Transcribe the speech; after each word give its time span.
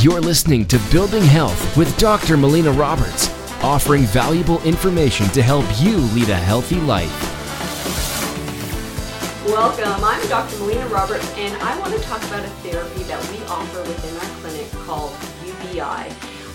You're 0.00 0.20
listening 0.20 0.64
to 0.66 0.78
Building 0.92 1.24
Health 1.24 1.76
with 1.76 1.98
Dr. 1.98 2.36
Melina 2.36 2.70
Roberts, 2.70 3.28
offering 3.64 4.02
valuable 4.02 4.62
information 4.62 5.26
to 5.30 5.42
help 5.42 5.64
you 5.80 5.96
lead 5.96 6.28
a 6.28 6.36
healthy 6.36 6.76
life. 6.82 7.10
Welcome. 9.46 10.04
I'm 10.04 10.28
Dr. 10.28 10.56
Melina 10.58 10.86
Roberts, 10.86 11.28
and 11.36 11.60
I 11.60 11.76
want 11.80 11.94
to 11.94 12.00
talk 12.02 12.22
about 12.28 12.44
a 12.44 12.48
therapy 12.62 13.02
that 13.02 13.20
we 13.32 13.44
offer 13.46 13.80
within 13.80 14.16
our 14.18 14.40
clinic 14.40 14.70
called 14.86 15.16
UBI, 15.44 16.14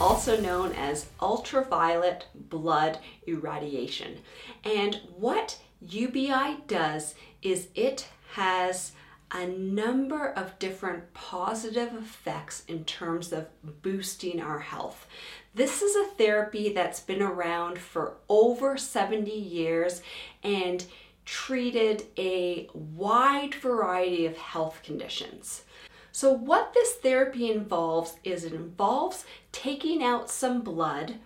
also 0.00 0.40
known 0.40 0.70
as 0.74 1.06
ultraviolet 1.20 2.28
blood 2.36 3.00
irradiation. 3.26 4.18
And 4.62 5.00
what 5.16 5.58
UBI 5.80 6.58
does 6.68 7.16
is 7.42 7.66
it 7.74 8.06
has 8.34 8.92
a 9.34 9.46
number 9.48 10.28
of 10.28 10.58
different 10.60 11.12
positive 11.12 11.92
effects 11.94 12.62
in 12.68 12.84
terms 12.84 13.32
of 13.32 13.48
boosting 13.82 14.40
our 14.40 14.60
health. 14.60 15.08
This 15.54 15.82
is 15.82 15.96
a 15.96 16.10
therapy 16.14 16.72
that's 16.72 17.00
been 17.00 17.20
around 17.20 17.78
for 17.78 18.14
over 18.28 18.76
70 18.76 19.30
years 19.30 20.02
and 20.44 20.84
treated 21.24 22.04
a 22.16 22.68
wide 22.72 23.54
variety 23.54 24.24
of 24.26 24.36
health 24.36 24.80
conditions. 24.84 25.62
So, 26.12 26.32
what 26.32 26.72
this 26.72 26.92
therapy 26.94 27.50
involves 27.50 28.14
is 28.22 28.44
it 28.44 28.52
involves 28.52 29.24
taking 29.50 30.04
out 30.04 30.30
some 30.30 30.62
blood 30.62 31.16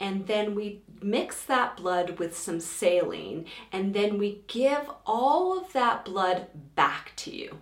and 0.00 0.26
then 0.26 0.54
we 0.54 0.82
mix 1.02 1.44
that 1.44 1.76
blood 1.76 2.18
with 2.18 2.36
some 2.36 2.58
saline, 2.58 3.44
and 3.70 3.94
then 3.94 4.18
we 4.18 4.42
give 4.48 4.90
all 5.06 5.56
of 5.58 5.72
that 5.74 6.04
blood 6.04 6.46
back 6.74 7.12
to 7.16 7.30
you. 7.30 7.58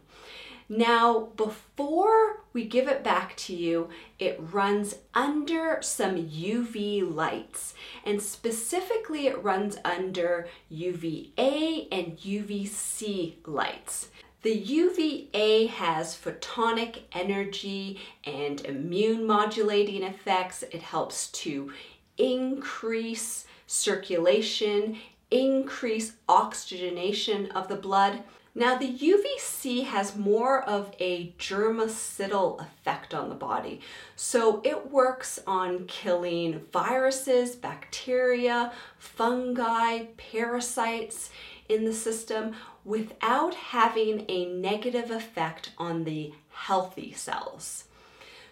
Now, 0.71 1.31
before 1.37 2.43
we 2.53 2.67
give 2.67 2.89
it 2.89 3.03
back 3.03 3.35
to 3.39 3.55
you, 3.55 3.89
it 4.19 4.39
runs 4.53 4.97
under 5.15 5.79
some 5.81 6.17
UV 6.17 7.15
lights, 7.15 7.75
and 8.05 8.21
specifically, 8.21 9.27
it 9.27 9.43
runs 9.43 9.79
under 9.85 10.47
UVA 10.69 11.89
and 11.91 12.19
UVC 12.19 13.37
lights. 13.47 14.11
The 14.43 14.55
UVA 14.55 15.67
has 15.67 16.15
photonic 16.15 17.01
energy 17.13 17.99
and 18.25 18.61
immune 18.65 19.27
modulating 19.27 20.03
effects. 20.03 20.63
It 20.63 20.83
helps 20.83 21.29
to 21.31 21.73
increase 22.19 23.47
circulation, 23.67 24.99
increase 25.31 26.13
oxygenation 26.29 27.51
of 27.53 27.69
the 27.69 27.77
blood. 27.77 28.23
Now, 28.55 28.77
the 28.77 28.93
UVC 28.93 29.85
has 29.85 30.17
more 30.17 30.63
of 30.65 30.93
a 30.99 31.33
germicidal 31.39 32.61
effect 32.61 33.15
on 33.15 33.29
the 33.29 33.35
body. 33.35 33.81
So 34.17 34.61
it 34.65 34.91
works 34.91 35.39
on 35.47 35.87
killing 35.87 36.67
viruses, 36.73 37.55
bacteria, 37.55 38.73
fungi, 38.99 40.07
parasites 40.17 41.31
in 41.69 41.85
the 41.85 41.93
system 41.93 42.55
without 42.85 43.55
having 43.55 44.25
a 44.29 44.47
negative 44.47 45.11
effect 45.11 45.71
on 45.79 46.05
the 46.05 46.33
healthy 46.51 47.13
cells. 47.13 47.85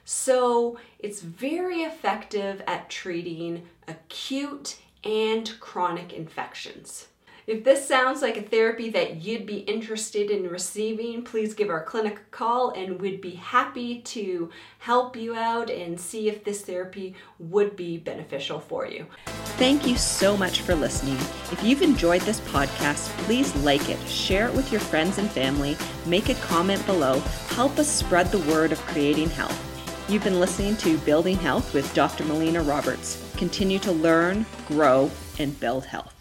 So 0.09 0.79
it's 1.01 1.21
very 1.21 1.83
effective 1.83 2.62
at 2.69 2.89
treating 2.89 3.67
acute 3.89 4.77
and 5.03 5.53
chronic 5.59 6.13
infections. 6.13 7.09
If 7.48 7.65
this 7.65 7.87
sounds 7.87 8.23
like 8.23 8.37
a 8.37 8.43
therapy 8.43 8.89
that 8.91 9.23
you'd 9.23 9.47
be 9.47 9.59
interested 9.59 10.31
in 10.31 10.48
receiving, 10.48 11.25
please 11.25 11.55
give 11.55 11.71
our 11.71 11.83
clinic 11.83 12.19
a 12.19 12.31
call 12.31 12.71
and 12.71 13.01
we'd 13.01 13.21
be 13.21 13.33
happy 13.33 14.01
to 14.03 14.51
help 14.79 15.17
you 15.17 15.35
out 15.35 15.71
and 15.71 16.01
see 16.01 16.29
if 16.29 16.45
this 16.45 16.63
therapy 16.63 17.17
would 17.41 17.75
be 17.75 17.98
beneficial 17.98 18.61
for 18.61 18.87
you. 18.87 19.07
Thank 19.59 19.89
you 19.89 19.97
so 19.97 20.37
much 20.37 20.61
for 20.61 20.77
listening. 20.77 21.17
If 21.51 21.65
you've 21.65 21.83
enjoyed 21.83 22.23
this 22.23 22.41
podcast, 22.41 23.09
please 23.25 23.53
like 23.57 23.89
it, 23.89 23.98
share 24.09 24.47
it 24.47 24.55
with 24.55 24.70
your 24.70 24.80
friends 24.80 25.19
and 25.19 25.29
family, 25.29 25.77
make 26.05 26.29
a 26.29 26.35
comment 26.35 26.85
below, 26.86 27.19
help 27.48 27.77
us 27.80 27.91
spread 27.91 28.30
the 28.30 28.51
word 28.51 28.70
of 28.70 28.80
creating 28.83 29.30
health. 29.30 29.76
You've 30.08 30.22
been 30.22 30.39
listening 30.39 30.77
to 30.77 30.98
Building 30.98 31.34
Health 31.36 31.74
with 31.74 31.92
Dr. 31.92 32.24
Melina 32.27 32.62
Roberts. 32.62 33.28
Continue 33.36 33.80
to 33.80 33.90
learn, 33.90 34.46
grow, 34.68 35.11
and 35.40 35.58
build 35.58 35.84
health. 35.84 36.16